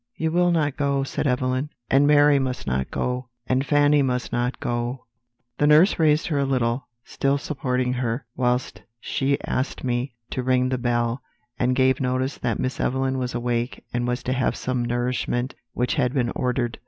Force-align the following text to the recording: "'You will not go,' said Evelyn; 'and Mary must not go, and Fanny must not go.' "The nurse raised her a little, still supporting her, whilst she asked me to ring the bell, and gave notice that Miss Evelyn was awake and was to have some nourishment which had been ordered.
"'You 0.15 0.31
will 0.31 0.49
not 0.49 0.77
go,' 0.77 1.03
said 1.03 1.27
Evelyn; 1.27 1.69
'and 1.91 2.07
Mary 2.07 2.39
must 2.39 2.65
not 2.65 2.89
go, 2.89 3.29
and 3.45 3.63
Fanny 3.63 4.01
must 4.01 4.31
not 4.31 4.59
go.' 4.59 5.05
"The 5.59 5.67
nurse 5.67 5.99
raised 5.99 6.25
her 6.25 6.39
a 6.39 6.43
little, 6.43 6.87
still 7.05 7.37
supporting 7.37 7.93
her, 7.93 8.25
whilst 8.35 8.81
she 8.99 9.39
asked 9.43 9.83
me 9.83 10.15
to 10.31 10.41
ring 10.41 10.69
the 10.69 10.79
bell, 10.79 11.21
and 11.59 11.75
gave 11.75 12.01
notice 12.01 12.39
that 12.39 12.57
Miss 12.57 12.79
Evelyn 12.79 13.19
was 13.19 13.35
awake 13.35 13.83
and 13.93 14.07
was 14.07 14.23
to 14.23 14.33
have 14.33 14.55
some 14.55 14.83
nourishment 14.83 15.53
which 15.73 15.93
had 15.93 16.15
been 16.15 16.31
ordered. 16.31 16.79